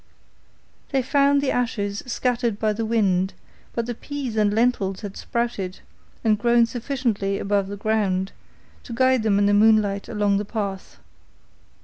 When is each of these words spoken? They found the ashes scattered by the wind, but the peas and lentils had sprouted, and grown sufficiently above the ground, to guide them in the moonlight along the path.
They 0.89 1.03
found 1.03 1.41
the 1.41 1.51
ashes 1.51 2.01
scattered 2.07 2.57
by 2.57 2.73
the 2.73 2.87
wind, 2.87 3.35
but 3.73 3.85
the 3.85 3.93
peas 3.93 4.35
and 4.35 4.51
lentils 4.51 5.01
had 5.01 5.15
sprouted, 5.15 5.81
and 6.23 6.39
grown 6.39 6.65
sufficiently 6.65 7.37
above 7.37 7.67
the 7.67 7.77
ground, 7.77 8.31
to 8.81 8.93
guide 8.93 9.21
them 9.21 9.37
in 9.37 9.45
the 9.45 9.53
moonlight 9.53 10.09
along 10.09 10.37
the 10.37 10.43
path. 10.45 10.97